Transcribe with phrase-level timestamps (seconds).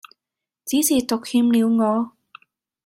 [0.65, 2.11] 只是獨欠了我